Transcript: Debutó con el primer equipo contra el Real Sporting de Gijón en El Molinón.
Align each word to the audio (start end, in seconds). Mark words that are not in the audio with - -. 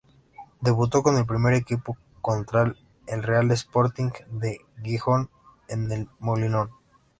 Debutó 0.61 1.03
con 1.03 1.15
el 1.17 1.27
primer 1.27 1.53
equipo 1.53 1.95
contra 2.21 2.73
el 3.05 3.21
Real 3.21 3.51
Sporting 3.51 4.09
de 4.31 4.57
Gijón 4.83 5.29
en 5.67 5.91
El 5.91 6.09
Molinón. 6.17 6.71